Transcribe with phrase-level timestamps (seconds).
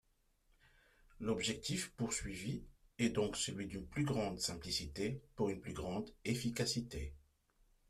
[1.19, 2.63] L’objectif poursuivi
[2.97, 7.13] est donc celui d’une plus grande simplicité, pour une plus grande efficacité.